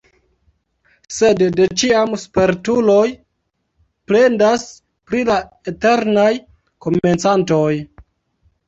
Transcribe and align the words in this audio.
Sed 1.17 1.43
de 1.59 1.67
ĉiam 1.81 2.15
spertuloj 2.21 3.05
plendas 4.13 4.67
pri 5.11 5.23
la 5.31 5.39
eternaj 5.75 6.29
komencantoj. 6.89 7.73